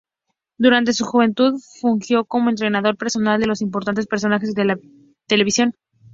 Durante 0.57 0.93
su 0.93 1.05
juventud 1.05 1.59
fungió 1.79 2.25
como 2.25 2.49
entrenador 2.49 2.97
personal 2.97 3.39
de 3.39 3.51
importantes 3.59 4.07
personajes 4.07 4.55
de 4.55 4.65
la 4.65 4.79
televisión. 5.27 5.75